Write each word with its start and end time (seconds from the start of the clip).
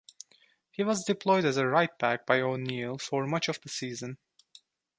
He 0.71 0.83
was 0.83 1.03
deployed 1.03 1.45
as 1.45 1.57
a 1.57 1.67
right-back 1.67 2.25
by 2.25 2.41
O'Neill 2.41 2.97
for 2.97 3.27
much 3.27 3.47
of 3.49 3.61
the 3.61 3.69
season. 3.69 4.17